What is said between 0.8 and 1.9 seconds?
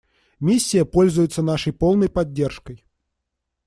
пользуется нашей